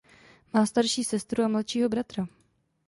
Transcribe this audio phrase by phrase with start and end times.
[0.53, 2.27] Má starší sestru a mladšího bratra.